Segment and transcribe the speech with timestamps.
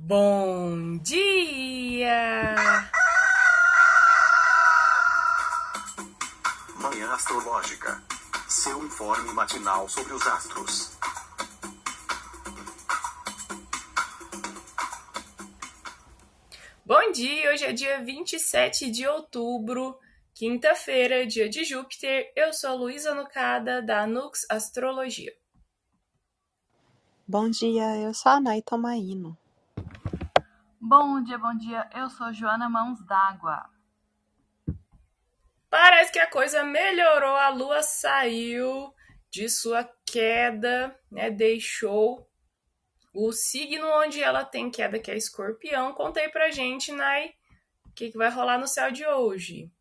[0.00, 2.54] Bom dia!
[6.76, 8.00] Manhã Astrológica.
[8.48, 10.96] Seu informe matinal sobre os astros.
[16.86, 17.52] Bom dia!
[17.52, 19.98] Hoje é dia 27 de outubro,
[20.32, 22.32] quinta-feira, dia de Júpiter.
[22.36, 25.34] Eu sou Luísa Nucada, da Nux Astrologia.
[27.26, 29.36] Bom dia, eu sou a Nay Tomaino.
[30.80, 31.90] Bom dia, bom dia.
[31.92, 33.68] Eu sou Joana Mãos d'Água.
[35.68, 37.34] Parece que a coisa melhorou.
[37.34, 38.94] A lua saiu
[39.28, 41.32] de sua queda, né?
[41.32, 42.30] Deixou
[43.12, 45.92] o signo onde ela tem queda, que é escorpião.
[45.94, 47.34] Conta aí pra gente, Nay,
[47.84, 49.72] o que, que vai rolar no céu de hoje.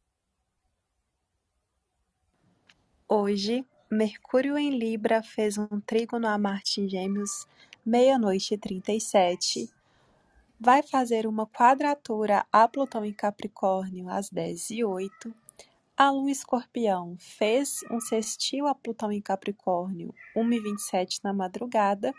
[3.07, 7.47] Hoje, Mercúrio em Libra fez um trígono a Marte em Gêmeos,
[7.85, 9.76] meia-noite e 37.
[10.59, 15.31] Vai fazer uma quadratura a Plutão em Capricórnio às 10 e 08.
[15.95, 22.11] A Lua Escorpião fez um sextil a Plutão em Capricórnio, 1 e 27 na madrugada.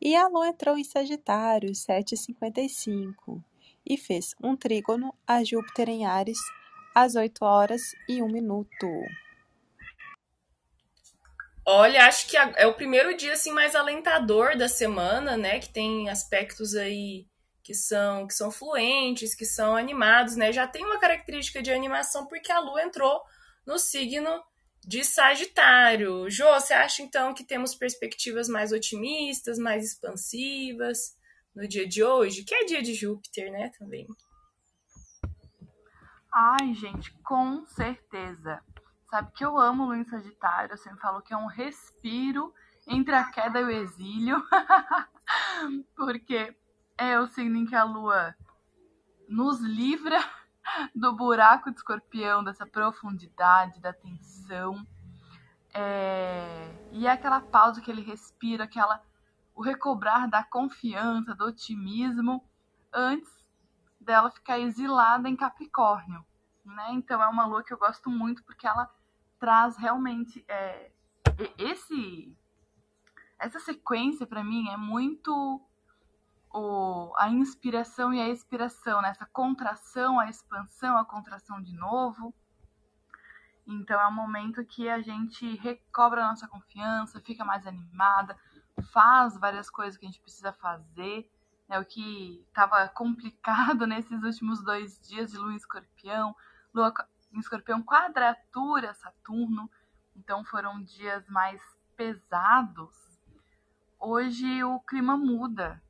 [0.00, 3.42] E a Lua entrou em Sagitário, 7 e 55.
[3.84, 6.38] E fez um trígono a Júpiter em Ares
[6.94, 8.86] às 8 horas e 1 minuto.
[11.66, 15.58] Olha, acho que é o primeiro dia assim mais alentador da semana, né?
[15.58, 17.26] Que tem aspectos aí
[17.68, 20.50] que são que são fluentes, que são animados, né?
[20.50, 23.20] Já tem uma característica de animação porque a Lua entrou
[23.66, 24.42] no signo
[24.80, 26.30] de Sagitário.
[26.30, 31.14] Jô, você acha então que temos perspectivas mais otimistas, mais expansivas
[31.54, 34.06] no dia de hoje, que é dia de Júpiter, né, também?
[36.32, 38.62] Ai, gente, com certeza.
[39.10, 42.50] Sabe que eu amo Lua em Sagitário, eu sempre falo que é um respiro
[42.86, 44.42] entre a queda e o exílio.
[45.94, 46.56] Porque
[46.98, 48.34] é o signo em que a Lua
[49.28, 50.18] nos livra
[50.94, 54.86] do buraco de escorpião, dessa profundidade, da tensão.
[55.72, 56.74] É...
[56.92, 59.02] E é aquela pausa que ele respira, aquela
[59.54, 62.44] o recobrar da confiança, do otimismo,
[62.92, 63.28] antes
[64.00, 66.24] dela ficar exilada em Capricórnio.
[66.64, 66.92] Né?
[66.92, 68.88] Então é uma lua que eu gosto muito porque ela
[69.38, 70.90] traz realmente é,
[71.56, 72.36] esse
[73.38, 75.60] essa sequência para mim é muito
[76.52, 79.12] o, a inspiração e a expiração, né?
[79.32, 82.34] contração, a expansão, a contração de novo.
[83.66, 88.36] Então é um momento que a gente recobra a nossa confiança, fica mais animada,
[88.92, 91.30] faz várias coisas que a gente precisa fazer.
[91.68, 91.78] Né?
[91.78, 96.34] O que estava complicado nesses últimos dois dias de lua em escorpião,
[96.72, 96.92] lua
[97.32, 99.70] em escorpião quadratura Saturno,
[100.16, 101.60] então foram dias mais
[101.94, 103.20] pesados.
[104.00, 105.82] Hoje o clima muda,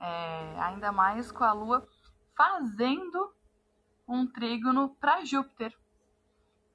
[0.00, 1.86] é, ainda mais com a Lua
[2.34, 3.32] fazendo
[4.08, 5.76] um trígono para Júpiter.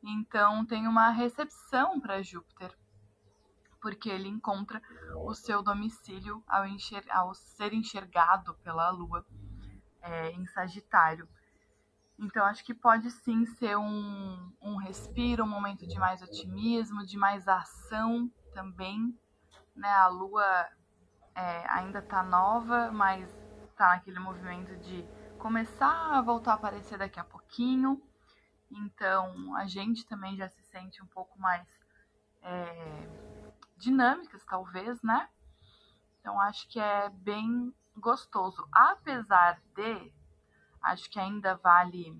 [0.03, 2.73] Então tem uma recepção para Júpiter,
[3.81, 4.81] porque ele encontra
[5.15, 9.25] o seu domicílio ao, enxer ao ser enxergado pela Lua
[10.01, 11.27] é, em Sagitário.
[12.17, 17.17] Então, acho que pode sim ser um, um respiro, um momento de mais otimismo, de
[17.17, 19.13] mais ação também.
[19.75, 19.89] Né?
[19.89, 20.69] A lua
[21.35, 23.29] é, ainda está nova, mas
[23.69, 25.05] está naquele movimento de
[25.37, 28.01] começar a voltar a aparecer daqui a pouquinho.
[28.71, 31.67] Então, a gente também já se sente um pouco mais
[32.41, 33.07] é,
[33.77, 35.29] dinâmicas, talvez, né?
[36.19, 38.67] Então, acho que é bem gostoso.
[38.71, 40.11] Apesar de
[40.81, 42.17] acho que ainda vale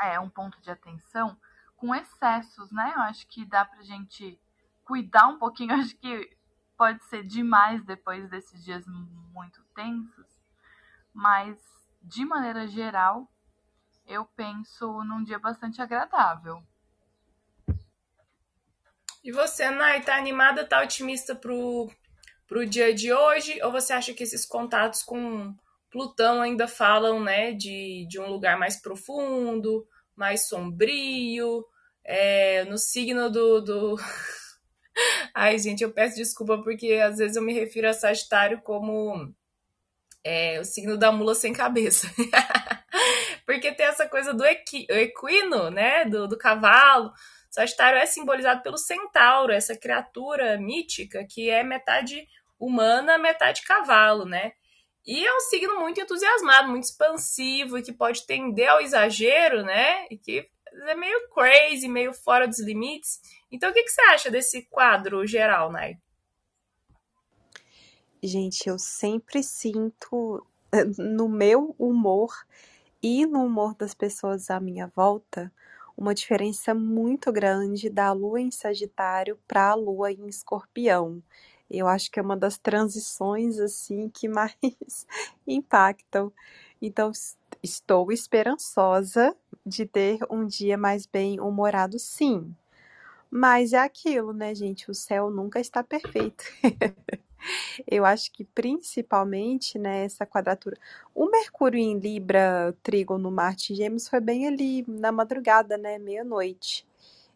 [0.00, 1.36] é, um ponto de atenção
[1.76, 2.92] com excessos, né?
[2.96, 4.40] Eu acho que dá pra gente
[4.84, 6.33] cuidar um pouquinho, acho que
[6.76, 10.26] pode ser demais depois desses dias muito tensos,
[11.12, 11.56] mas
[12.02, 13.30] de maneira geral,
[14.06, 16.62] eu penso num dia bastante agradável.
[19.22, 21.90] E você, Nai, tá animada, tá otimista pro,
[22.46, 23.58] pro dia de hoje?
[23.62, 25.56] Ou você acha que esses contatos com
[25.90, 31.64] Plutão ainda falam né, de, de um lugar mais profundo, mais sombrio,
[32.04, 33.96] é, no signo do, do...
[35.34, 39.34] Ai, gente, eu peço desculpa porque às vezes eu me refiro a Sagitário como
[40.22, 42.08] é, o signo da mula sem cabeça.
[43.44, 46.04] porque tem essa coisa do equi, equino, né?
[46.04, 47.12] Do, do cavalo.
[47.50, 52.26] Sagitário é simbolizado pelo centauro, essa criatura mítica que é metade
[52.58, 54.52] humana, metade cavalo, né?
[55.06, 60.06] E é um signo muito entusiasmado, muito expansivo e que pode tender ao exagero, né?
[60.10, 60.48] E que
[60.88, 63.20] é meio crazy, meio fora dos limites.
[63.54, 65.96] Então, o que, que você acha desse quadro geral, Nai?
[68.20, 70.44] Gente, eu sempre sinto
[70.98, 72.34] no meu humor
[73.00, 75.52] e no humor das pessoas à minha volta,
[75.96, 81.22] uma diferença muito grande da lua em Sagitário para a lua em Escorpião.
[81.70, 84.56] Eu acho que é uma das transições assim que mais
[85.46, 86.32] impactam.
[86.82, 87.12] Então,
[87.62, 89.32] estou esperançosa
[89.64, 92.52] de ter um dia mais bem humorado, sim.
[93.36, 94.88] Mas é aquilo, né, gente?
[94.88, 96.44] O céu nunca está perfeito.
[97.84, 100.78] Eu acho que principalmente, né, essa quadratura.
[101.12, 106.86] O Mercúrio em Libra, Trígono, Marte e Gêmeos foi bem ali na madrugada, né, meia-noite.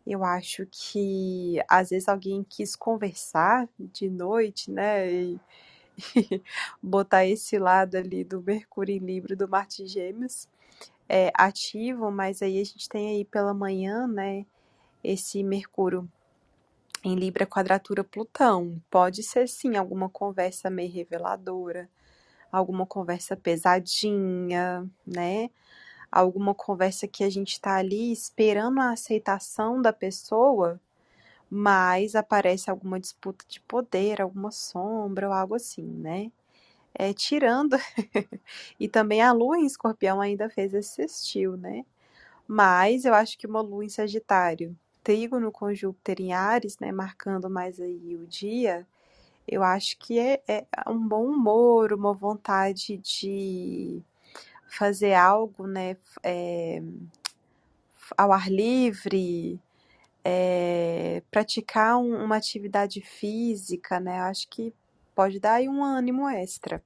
[0.07, 5.41] Eu acho que às vezes alguém quis conversar de noite, né, e,
[6.15, 6.43] e
[6.81, 10.49] botar esse lado ali do Mercúrio em Libra do Marte e Gêmeos
[11.09, 14.47] é, ativo, mas aí a gente tem aí pela manhã, né,
[15.03, 16.09] esse Mercúrio
[17.05, 18.83] em Libra quadratura Plutão.
[18.91, 21.89] Pode ser sim alguma conversa meio reveladora,
[22.51, 25.51] alguma conversa pesadinha, né?
[26.11, 30.81] Alguma conversa que a gente está ali esperando a aceitação da pessoa,
[31.51, 36.33] mas aparece alguma disputa de poder, alguma sombra ou algo assim, né?
[36.95, 37.77] É, tirando.
[38.81, 41.85] e também a lua em escorpião ainda fez esse sextil, né?
[42.47, 44.77] Mas eu acho que uma lua em Sagitário
[45.09, 48.87] trígono com Júpiter em Ares, né, marcando mais aí o dia,
[49.47, 54.03] eu acho que é, é um bom humor, uma vontade de
[54.67, 56.83] fazer algo, né, é,
[58.19, 59.59] ao ar livre,
[60.23, 64.75] é, praticar um, uma atividade física, né, acho que
[65.15, 66.85] pode dar aí um ânimo extra.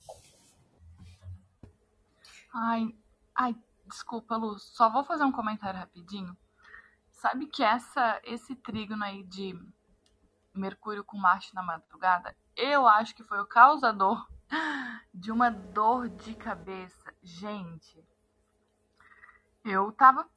[2.54, 2.94] Ai,
[3.34, 6.36] ai, desculpa, Lu, só vou fazer um comentário rapidinho.
[7.22, 9.56] Sabe que essa esse trígono aí de
[10.52, 14.26] Mercúrio com Marte na madrugada, eu acho que foi o causador
[15.14, 17.14] de uma dor de cabeça.
[17.22, 18.04] Gente,
[19.64, 20.28] eu tava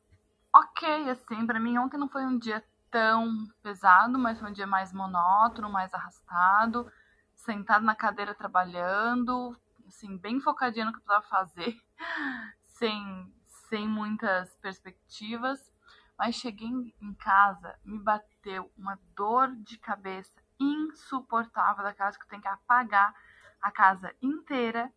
[0.54, 4.68] ok, assim, para mim ontem não foi um dia tão pesado, mas foi um dia
[4.68, 6.88] mais monótono, mais arrastado,
[7.34, 11.82] sentado na cadeira trabalhando, assim, bem focadinho no que eu precisava fazer,
[12.78, 13.34] sem,
[13.72, 15.74] sem muitas perspectivas.
[16.18, 16.70] Mas cheguei
[17.02, 23.14] em casa, me bateu uma dor de cabeça insuportável daquelas que eu tenho que apagar
[23.62, 24.92] a casa inteira.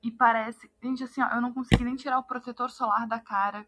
[0.00, 0.70] E parece.
[0.80, 3.66] Gente, assim, ó, eu não consegui nem tirar o protetor solar da cara.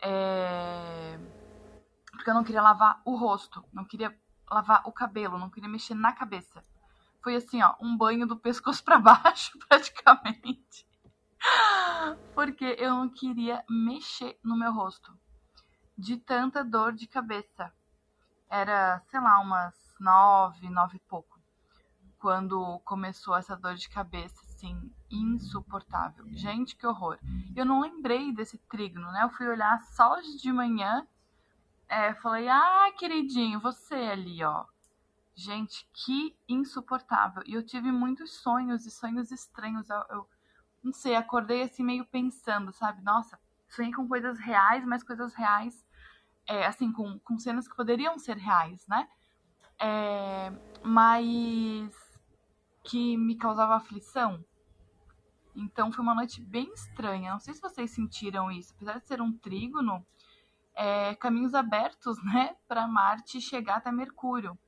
[0.00, 1.18] É...
[2.12, 4.16] Porque eu não queria lavar o rosto, não queria
[4.48, 6.62] lavar o cabelo, não queria mexer na cabeça.
[7.20, 10.86] Foi assim, ó, um banho do pescoço para baixo, praticamente.
[12.32, 15.18] Porque eu não queria mexer no meu rosto
[15.98, 17.72] de tanta dor de cabeça.
[18.48, 21.38] Era, sei lá, umas nove, nove e pouco,
[22.20, 26.24] quando começou essa dor de cabeça, assim, insuportável.
[26.30, 27.18] Gente, que horror.
[27.56, 29.24] Eu não lembrei desse trígono, né?
[29.24, 31.06] Eu fui olhar só hoje de manhã,
[31.88, 34.64] é, falei, ah, queridinho, você ali, ó.
[35.34, 37.42] Gente, que insuportável.
[37.44, 39.88] E eu tive muitos sonhos e sonhos estranhos.
[39.88, 40.28] Eu, eu
[40.82, 43.02] não sei, acordei assim meio pensando, sabe?
[43.02, 45.86] Nossa, sonhei com coisas reais, mas coisas reais
[46.48, 49.06] é, assim, com, com cenas que poderiam ser reais, né?
[49.80, 50.50] É,
[50.82, 51.94] mas
[52.82, 54.42] que me causava aflição.
[55.54, 57.32] Então foi uma noite bem estranha.
[57.32, 58.72] Não sei se vocês sentiram isso.
[58.74, 60.04] Apesar de ser um trígono,
[60.74, 64.58] é, caminhos abertos, né, para Marte chegar até Mercúrio.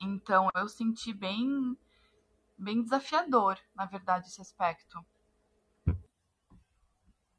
[0.00, 1.76] Então eu senti bem,
[2.56, 5.04] bem desafiador, na verdade, esse aspecto.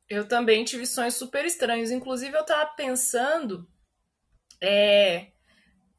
[0.10, 1.92] Eu também tive sonhos super estranhos.
[1.92, 3.68] Inclusive, eu tava pensando.
[4.62, 5.28] É,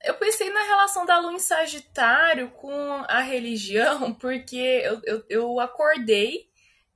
[0.04, 5.60] eu pensei na relação da lua em Sagitário com a religião, porque eu, eu, eu
[5.60, 6.46] acordei.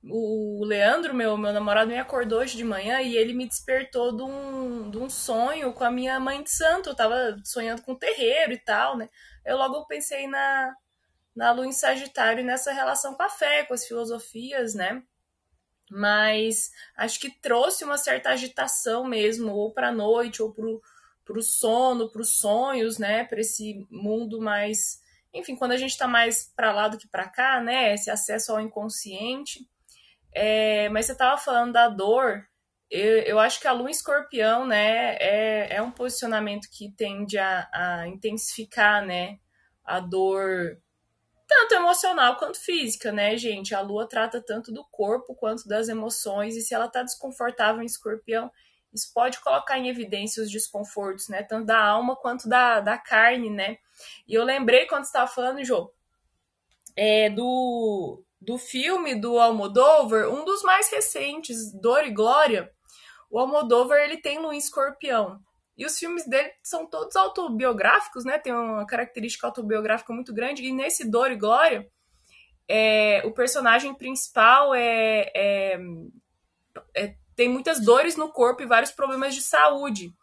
[0.03, 4.23] O Leandro, meu, meu namorado, me acordou hoje de manhã e ele me despertou de
[4.23, 6.89] um, de um sonho com a minha mãe de santo.
[6.89, 9.07] Eu tava sonhando com o terreiro e tal, né?
[9.45, 10.73] Eu logo pensei na,
[11.35, 15.03] na lua em Sagitário e nessa relação com a fé, com as filosofias, né?
[15.91, 21.41] Mas acho que trouxe uma certa agitação mesmo, ou para a noite, ou para o
[21.41, 23.25] sono, para os sonhos, né?
[23.25, 25.01] Para esse mundo mais.
[25.33, 27.93] Enfim, quando a gente está mais para lá do que para cá, né?
[27.93, 29.67] Esse acesso ao inconsciente.
[30.33, 32.47] É, mas você estava falando da dor.
[32.89, 37.69] Eu, eu, acho que a lua escorpião, né, é, é um posicionamento que tende a,
[37.73, 39.39] a intensificar, né,
[39.85, 40.77] a dor
[41.51, 43.75] tanto emocional quanto física, né, gente?
[43.75, 47.85] A lua trata tanto do corpo quanto das emoções, e se ela tá desconfortável em
[47.85, 48.49] escorpião,
[48.93, 51.43] isso pode colocar em evidência os desconfortos, né?
[51.43, 53.77] Tanto da alma quanto da, da carne, né?
[54.25, 55.93] E eu lembrei quando estava falando, Jô,
[56.95, 62.71] é, do, do filme do Almodóvar, um dos mais recentes, Dor e Glória,
[63.29, 65.41] o Almodóvar ele tem Luiz Escorpião.
[65.81, 68.37] E os filmes dele são todos autobiográficos, né?
[68.37, 70.63] Tem uma característica autobiográfica muito grande.
[70.63, 71.89] E nesse Dor e Glória,
[72.67, 75.79] é, o personagem principal é, é,
[76.95, 80.13] é, tem muitas dores no corpo e vários problemas de saúde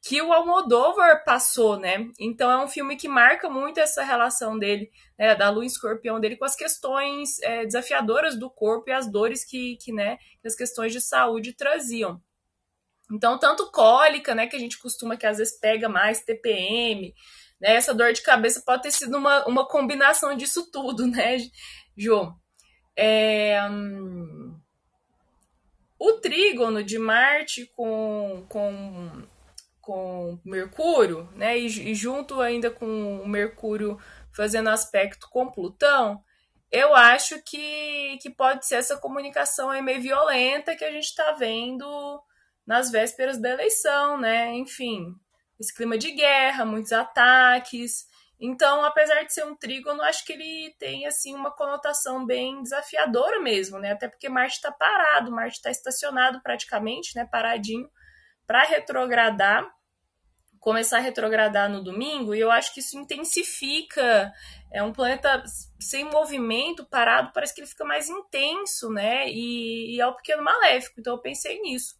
[0.00, 2.08] que o Almodóvar passou, né?
[2.16, 6.36] Então é um filme que marca muito essa relação dele, né, da lua escorpião dele
[6.36, 10.54] com as questões é, desafiadoras do corpo e as dores que, que, né, que as
[10.54, 12.22] questões de saúde traziam.
[13.10, 17.14] Então, tanto cólica, né, que a gente costuma que às vezes pega mais TPM,
[17.60, 21.36] né, essa dor de cabeça pode ter sido uma, uma combinação disso tudo, né,
[21.96, 22.32] Jô?
[22.96, 24.58] É, hum,
[25.98, 29.26] o trígono de Marte com, com
[29.80, 31.58] com Mercúrio, né?
[31.58, 33.98] E, e junto ainda com o Mercúrio
[34.32, 36.22] fazendo aspecto com Plutão,
[36.70, 41.32] eu acho que, que pode ser essa comunicação aí meio violenta que a gente está
[41.32, 42.22] vendo
[42.70, 44.54] nas vésperas da eleição, né?
[44.54, 45.16] Enfim,
[45.58, 48.06] esse clima de guerra, muitos ataques.
[48.38, 53.40] Então, apesar de ser um trígono, acho que ele tem assim uma conotação bem desafiadora
[53.40, 53.90] mesmo, né?
[53.90, 57.26] Até porque Marte está parado, Marte está estacionado praticamente, né?
[57.26, 57.90] Paradinho
[58.46, 59.68] para retrogradar
[60.60, 64.30] começar a retrogradar no domingo, e eu acho que isso intensifica.
[64.70, 65.42] É um planeta
[65.80, 69.26] sem movimento, parado, parece que ele fica mais intenso, né?
[69.26, 71.00] E, e é o pequeno maléfico.
[71.00, 71.99] Então eu pensei nisso.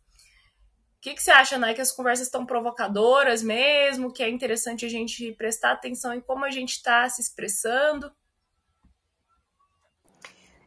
[1.00, 1.72] O que, que você acha, né?
[1.72, 6.44] Que as conversas estão provocadoras mesmo, que é interessante a gente prestar atenção em como
[6.44, 8.12] a gente está se expressando?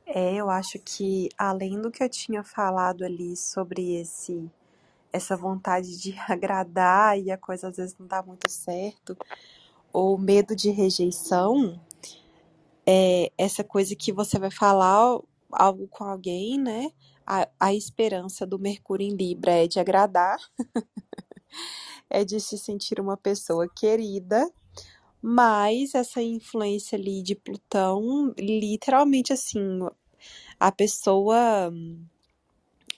[0.07, 4.51] É, eu acho que além do que eu tinha falado ali sobre esse
[5.11, 9.15] essa vontade de agradar e a coisa às vezes não dá muito certo,
[9.93, 11.79] ou medo de rejeição,
[12.87, 15.19] é essa coisa que você vai falar
[15.51, 16.91] algo com alguém, né?
[17.25, 20.37] A, a esperança do Mercúrio em Libra é de agradar,
[22.09, 24.51] é de se sentir uma pessoa querida,
[25.21, 29.79] mas essa influência ali de Plutão, literalmente assim,
[30.59, 31.71] a pessoa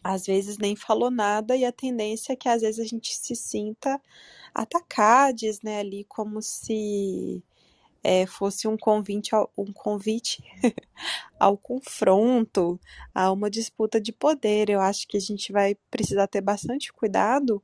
[0.04, 3.36] às vezes nem falou nada e a tendência é que às vezes a gente se
[3.36, 4.00] sinta
[4.54, 7.44] atacades, né, ali como se
[8.06, 10.44] é, fosse um convite ao, um convite
[11.40, 12.80] ao confronto,
[13.14, 14.70] a uma disputa de poder.
[14.70, 17.64] Eu acho que a gente vai precisar ter bastante cuidado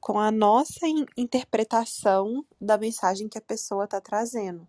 [0.00, 4.66] com a nossa interpretação da mensagem que a pessoa está trazendo.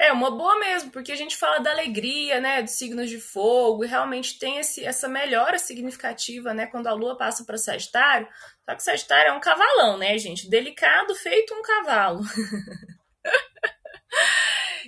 [0.00, 3.82] É uma boa mesmo, porque a gente fala da alegria, né, dos signos de fogo,
[3.84, 8.28] e realmente tem esse, essa melhora significativa, né, quando a lua passa para Sagitário.
[8.64, 10.48] Só que Sagitário é um cavalão, né, gente?
[10.48, 12.20] Delicado, feito um cavalo.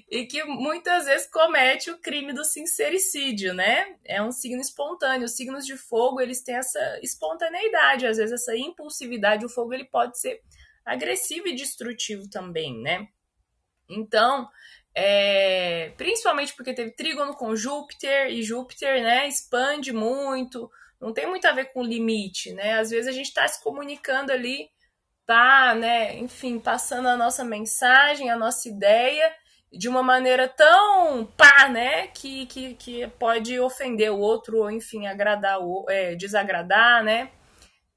[0.08, 3.96] e que muitas vezes comete o crime do sincericídio, né?
[4.04, 5.24] É um signo espontâneo.
[5.24, 9.44] Os signos de fogo, eles têm essa espontaneidade, às vezes essa impulsividade.
[9.44, 10.40] O fogo ele pode ser
[10.84, 13.08] agressivo e destrutivo também, né?
[13.88, 14.48] Então,
[15.02, 21.46] é, principalmente porque teve trígono com Júpiter e Júpiter, né, expande muito, não tem muito
[21.46, 22.78] a ver com limite, né?
[22.78, 24.68] Às vezes a gente está se comunicando ali,
[25.24, 29.34] tá, né, enfim, passando a nossa mensagem, a nossa ideia
[29.72, 35.06] de uma maneira tão pá, né, que, que, que pode ofender o outro ou, enfim,
[35.06, 37.30] agradar o, é, desagradar, né?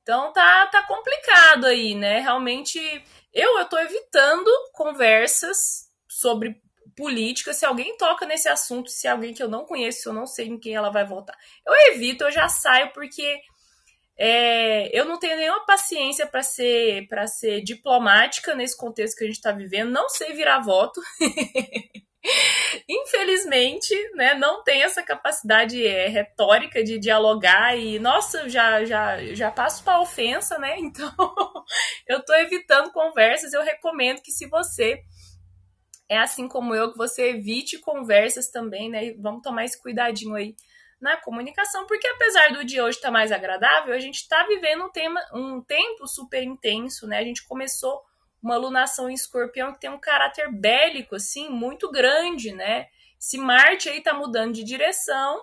[0.02, 2.22] Então tá, tá complicado aí, né?
[2.22, 2.80] Realmente
[3.34, 6.63] eu, eu tô evitando conversas sobre
[6.96, 10.26] política, se alguém toca nesse assunto, se é alguém que eu não conheço, eu não
[10.26, 13.42] sei em quem ela vai votar, eu evito, eu já saio, porque
[14.18, 19.28] é, eu não tenho nenhuma paciência para ser para ser diplomática nesse contexto que a
[19.28, 21.02] gente está vivendo, não sei virar voto.
[22.88, 29.52] Infelizmente, né, não tem essa capacidade é, retórica de dialogar e, nossa, já já, já
[29.52, 30.78] passo para ofensa, né?
[30.80, 31.12] Então,
[32.08, 33.52] eu estou evitando conversas.
[33.52, 35.02] Eu recomendo que se você
[36.14, 39.14] é assim como eu que você evite conversas também, né?
[39.20, 40.56] Vamos tomar esse cuidadinho aí
[41.02, 44.86] na comunicação, porque apesar do dia hoje estar tá mais agradável, a gente está vivendo
[44.86, 47.20] um, tema, um tempo super intenso, né?
[47.20, 48.02] A gente começou
[48.42, 52.88] uma lunação em escorpião que tem um caráter bélico, assim, muito grande, né?
[53.20, 55.42] Se Marte aí tá mudando de direção,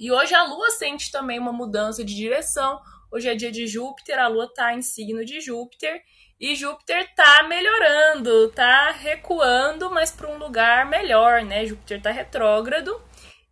[0.00, 2.80] e hoje a Lua sente também uma mudança de direção.
[3.10, 6.00] Hoje é dia de Júpiter, a Lua tá em signo de Júpiter,
[6.40, 11.66] e Júpiter tá melhorando, tá recuando, mas para um lugar melhor, né?
[11.66, 13.02] Júpiter tá retrógrado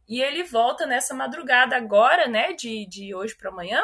[0.09, 2.52] e ele volta nessa madrugada agora, né?
[2.52, 3.83] De, de hoje para amanhã.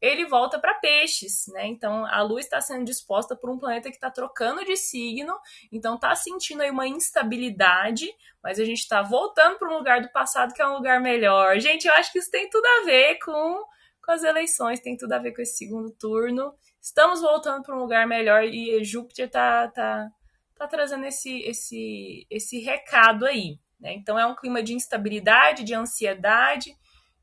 [0.00, 1.66] ele volta para peixes, né?
[1.66, 5.34] Então a Lua está sendo disposta por um planeta que está trocando de signo,
[5.72, 8.08] então está sentindo aí uma instabilidade,
[8.42, 11.58] mas a gente está voltando para um lugar do passado que é um lugar melhor.
[11.58, 13.64] Gente, eu acho que isso tem tudo a ver com,
[14.04, 16.54] com as eleições, tem tudo a ver com esse segundo turno.
[16.86, 20.08] Estamos voltando para um lugar melhor e Júpiter está tá,
[20.56, 23.58] tá trazendo esse, esse, esse recado aí.
[23.80, 23.92] Né?
[23.94, 26.72] Então é um clima de instabilidade, de ansiedade,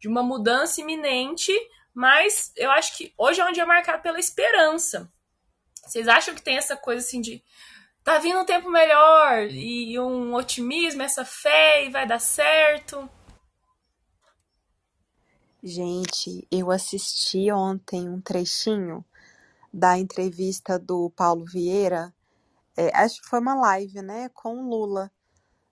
[0.01, 1.53] de uma mudança iminente,
[1.93, 5.10] mas eu acho que hoje é um dia marcado pela esperança.
[5.86, 7.41] Vocês acham que tem essa coisa assim de
[8.03, 13.10] tá vindo um tempo melhor e um otimismo, essa fé e vai dar certo?
[15.63, 19.05] Gente, eu assisti ontem um trechinho
[19.74, 22.13] da entrevista do Paulo Vieira,
[22.77, 25.12] é, acho que foi uma live, né, com o Lula.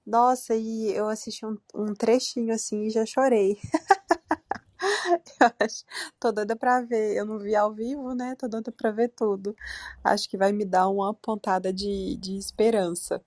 [0.05, 3.57] Nossa, e eu assisti um, um trechinho assim e já chorei.
[5.39, 5.83] Eu acho,
[6.19, 7.15] tô doida pra ver.
[7.15, 8.35] Eu não vi ao vivo, né?
[8.35, 9.55] Tô doida pra ver tudo.
[10.03, 13.21] Acho que vai me dar uma pontada de, de esperança.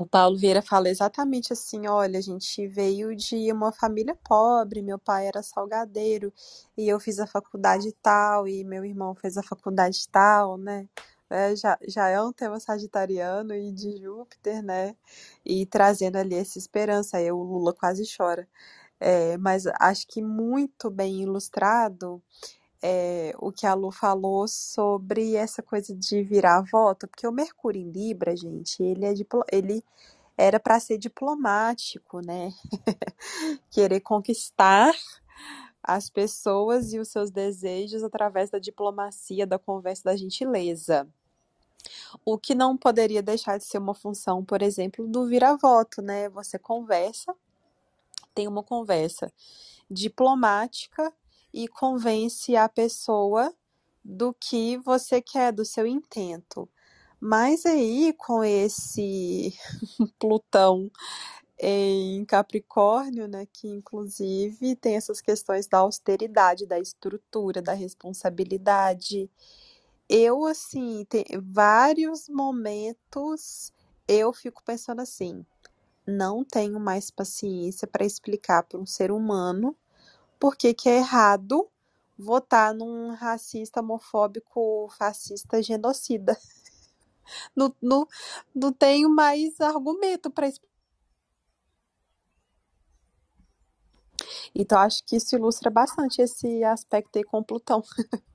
[0.00, 4.98] O Paulo Vieira fala exatamente assim: olha, a gente veio de uma família pobre, meu
[4.98, 6.32] pai era salgadeiro
[6.74, 10.88] e eu fiz a faculdade tal, e meu irmão fez a faculdade tal, né?
[11.28, 14.96] É, já, já é um tema sagitariano e de Júpiter, né?
[15.44, 17.18] E trazendo ali essa esperança.
[17.18, 18.48] Aí o Lula quase chora.
[18.98, 22.22] É, mas acho que muito bem ilustrado
[22.82, 27.80] é, o que a Lu falou sobre essa coisa de virar voto, porque o Mercúrio
[27.80, 29.12] em Libra, gente, ele é
[29.52, 29.84] ele
[30.36, 32.52] era para ser diplomático, né?
[33.70, 34.92] Querer conquistar
[35.82, 41.06] as pessoas e os seus desejos através da diplomacia, da conversa, da gentileza.
[42.24, 46.28] O que não poderia deixar de ser uma função, por exemplo, do vira-voto, né?
[46.30, 47.34] Você conversa
[48.34, 49.32] tem uma conversa
[49.90, 51.12] diplomática
[51.52, 53.54] e convence a pessoa
[54.04, 56.68] do que você quer, do seu intento.
[57.20, 59.54] Mas aí, com esse
[60.18, 60.90] Plutão
[61.58, 69.30] em Capricórnio, né, que inclusive tem essas questões da austeridade, da estrutura, da responsabilidade.
[70.08, 73.72] Eu, assim, tem vários momentos
[74.10, 75.46] eu fico pensando assim:
[76.06, 79.76] não tenho mais paciência para explicar para um ser humano
[80.40, 81.68] por que, é errado
[82.18, 86.36] votar num racista, homofóbico, fascista, genocida.
[87.54, 88.08] Não, não,
[88.52, 90.70] não tenho mais argumento para explicar.
[94.54, 97.82] Então, acho que isso ilustra bastante esse aspecto aí com Plutão.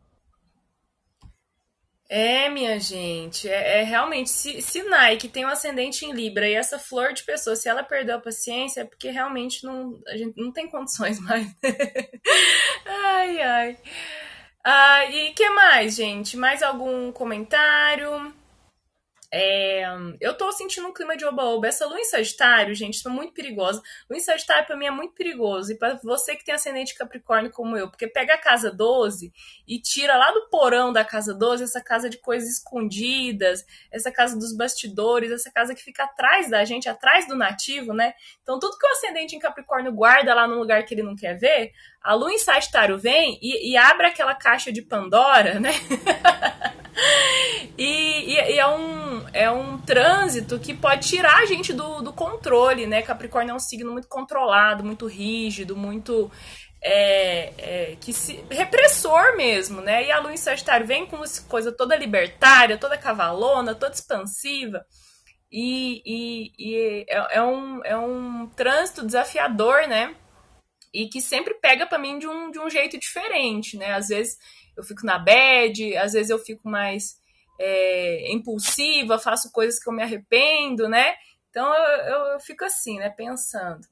[2.08, 6.54] É, minha gente, é, é realmente, se, se Nike tem um ascendente em Libra e
[6.54, 10.40] essa flor de pessoa, se ela perdeu a paciência, é porque realmente não, a gente
[10.40, 11.48] não tem condições mais.
[12.86, 13.78] ai, ai.
[14.64, 16.38] Ah, e que mais, gente?
[16.38, 18.34] Mais algum comentário?
[19.38, 19.84] É,
[20.22, 21.68] eu tô sentindo um clima de oba-oba.
[21.68, 23.84] Essa lua em Sagitário, gente, tá muito perigosa.
[24.10, 25.74] Lua em Sagitário pra mim é muito perigoso.
[25.74, 29.34] E para você que tem ascendente Capricórnio como eu, porque pega a casa 12
[29.68, 34.40] e tira lá do porão da casa 12 essa casa de coisas escondidas, essa casa
[34.40, 38.14] dos bastidores, essa casa que fica atrás da gente, atrás do nativo, né?
[38.42, 41.38] Então tudo que o ascendente em Capricórnio guarda lá num lugar que ele não quer
[41.38, 45.74] ver, a lua em Sagitário vem e, e abre aquela caixa de Pandora, né?
[47.78, 52.14] E, e, e, é, um, é um trânsito que pode tirar a gente do, do
[52.14, 53.02] controle, né?
[53.02, 56.32] Capricórnio é um signo muito controlado, muito rígido, muito.
[56.82, 60.06] É, é, que se, repressor mesmo, né?
[60.06, 64.86] E a lua em Sagitário vem com essa coisa toda libertária, toda cavalona, toda expansiva.
[65.52, 70.16] E, e, e é, é, um, é um trânsito desafiador, né?
[70.94, 73.94] E que sempre pega para mim de um, de um jeito diferente, né?
[73.94, 74.38] Às vezes
[74.78, 77.18] eu fico na bad, às vezes eu fico mais
[77.60, 81.16] é, impulsiva, faço coisas que eu me arrependo, né?
[81.50, 83.88] Então eu, eu, eu fico assim, né, pensando.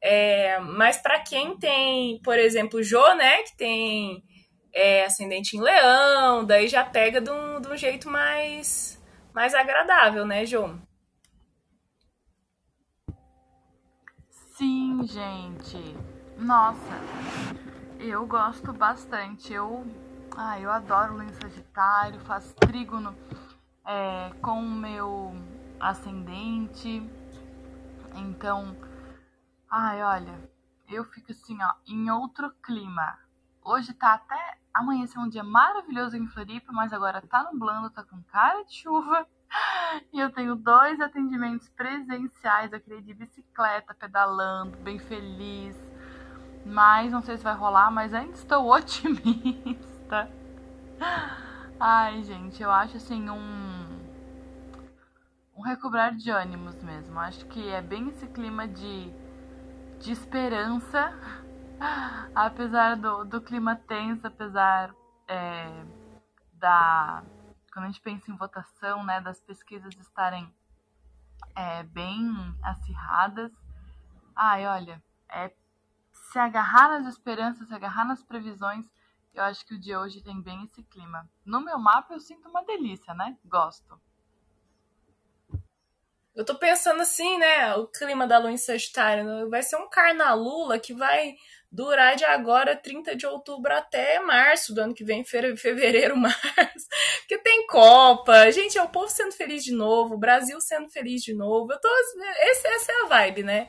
[0.00, 4.22] É, mas para quem tem, por exemplo, o Jô, né, que tem
[4.72, 9.02] é, ascendente em leão, daí já pega de um, de um jeito mais,
[9.34, 10.70] mais agradável, né, Jô?
[14.56, 15.96] Sim, gente.
[16.36, 17.00] Nossa,
[17.98, 19.52] eu gosto bastante.
[19.52, 19.84] Eu
[20.40, 23.12] ah, eu adoro lua Sagitário, faço trígono
[23.84, 25.34] é, com o meu
[25.80, 27.02] ascendente.
[28.14, 28.76] Então,
[29.68, 30.38] ai, olha,
[30.88, 33.18] eu fico assim, ó, em outro clima.
[33.64, 38.22] Hoje tá até amanhecer um dia maravilhoso em Floripa, mas agora tá nublando, tá com
[38.22, 39.26] cara de chuva.
[40.12, 45.74] E eu tenho dois atendimentos presenciais, eu queria de bicicleta, pedalando, bem feliz
[46.66, 49.97] Mas não sei se vai rolar, mas ainda estou otimista.
[51.80, 53.98] Ai, gente, eu acho assim um
[55.58, 57.18] um recobrar de ânimos mesmo.
[57.18, 59.12] Acho que é bem esse clima de,
[59.98, 61.12] de esperança,
[62.32, 64.94] apesar do, do clima tenso, apesar
[65.26, 65.84] é,
[66.52, 67.24] da.
[67.72, 70.48] Quando a gente pensa em votação, né, das pesquisas estarem
[71.56, 72.30] é, bem
[72.62, 73.52] acirradas.
[74.36, 75.52] Ai, olha, é
[76.12, 78.88] se agarrar nas esperanças, se agarrar nas previsões,
[79.38, 81.28] eu acho que o de hoje tem bem esse clima.
[81.44, 83.36] No meu mapa eu sinto uma delícia, né?
[83.44, 84.00] Gosto.
[86.34, 87.74] Eu tô pensando assim, né?
[87.74, 89.44] O clima da lua em Sagitário né?
[89.46, 91.34] vai ser um carnalula que vai
[91.70, 96.88] durar de agora, 30 de outubro, até março do ano que vem, fevereiro, março.
[97.18, 98.50] Porque tem Copa.
[98.50, 101.72] Gente, é o povo sendo feliz de novo, o Brasil sendo feliz de novo.
[101.72, 101.88] Eu tô.
[102.40, 103.68] Esse, essa é a vibe, né?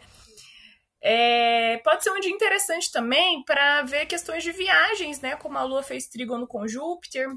[1.02, 5.36] É, pode ser um dia interessante também para ver questões de viagens, né?
[5.36, 7.28] Como a Lua fez trígono com Júpiter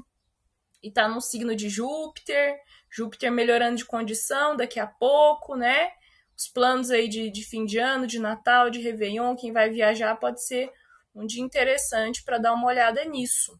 [0.81, 2.57] e tá no signo de Júpiter.
[2.89, 5.91] Júpiter melhorando de condição daqui a pouco, né?
[6.37, 10.15] Os planos aí de, de fim de ano, de Natal, de Réveillon, quem vai viajar
[10.17, 10.71] pode ser
[11.15, 13.57] um dia interessante para dar uma olhada nisso.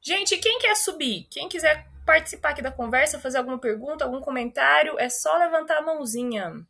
[0.00, 1.26] Gente, quem quer subir?
[1.30, 5.82] Quem quiser participar aqui da conversa, fazer alguma pergunta, algum comentário, é só levantar a
[5.82, 6.66] mãozinha.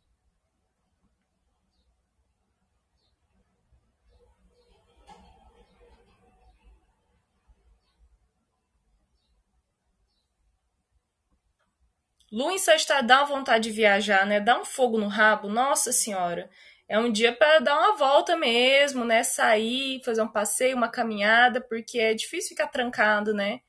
[12.31, 14.39] Lu em Sagitário dá uma vontade de viajar, né?
[14.39, 16.49] Dá um fogo no rabo, nossa senhora.
[16.87, 19.23] É um dia para dar uma volta mesmo, né?
[19.23, 23.61] Sair, fazer um passeio, uma caminhada, porque é difícil ficar trancado, né?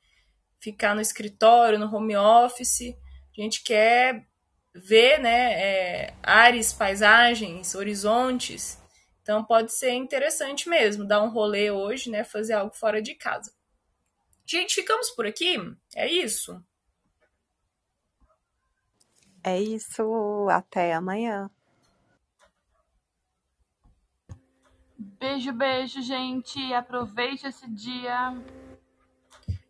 [0.59, 2.95] Ficar no escritório, no home office.
[3.37, 4.25] A gente quer
[4.73, 5.53] ver, né?
[5.53, 8.79] É, ares, paisagens, horizontes.
[9.21, 12.23] Então pode ser interessante mesmo dar um rolê hoje, né?
[12.23, 13.51] Fazer algo fora de casa.
[14.45, 15.57] Gente, ficamos por aqui?
[15.95, 16.63] É isso?
[19.47, 21.49] É isso, até amanhã.
[24.97, 26.73] Beijo, beijo, gente.
[26.73, 28.35] Aproveite esse dia.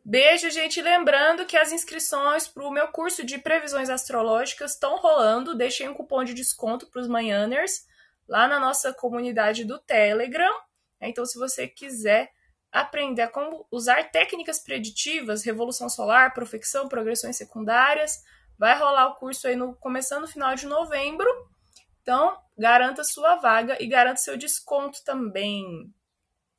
[0.03, 0.81] Beijo, gente.
[0.81, 5.53] Lembrando que as inscrições para o meu curso de previsões astrológicas estão rolando.
[5.53, 7.85] Deixei um cupom de desconto para os manhãers
[8.27, 10.59] lá na nossa comunidade do Telegram.
[10.99, 12.31] Então, se você quiser
[12.71, 18.23] aprender a como usar técnicas preditivas, revolução solar, profecção, progressões secundárias,
[18.57, 21.27] Vai rolar o curso aí no começando no final de novembro.
[22.01, 25.93] Então, garanta sua vaga e garanta seu desconto também.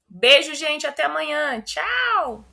[0.08, 1.61] Beijo, gente, até amanhã.
[1.61, 2.44] Tchau.